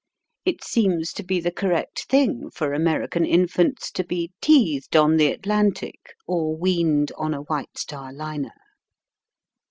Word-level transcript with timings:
It 0.45 0.63
seems 0.63 1.13
to 1.13 1.21
be 1.21 1.39
the 1.39 1.51
correct 1.51 2.07
thing 2.09 2.49
for 2.49 2.73
American 2.73 3.23
infants 3.23 3.91
to 3.91 4.03
be 4.03 4.31
teethed 4.41 4.95
on 4.95 5.17
the 5.17 5.27
Atlantic 5.27 6.15
or 6.25 6.57
weaned 6.57 7.11
on 7.19 7.35
a 7.35 7.41
White 7.43 7.77
Star 7.77 8.11
Liner. 8.11 8.49